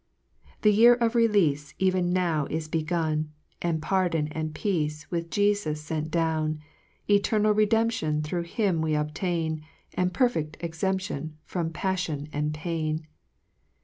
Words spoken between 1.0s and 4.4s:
releafe Even now is begun, And pardon,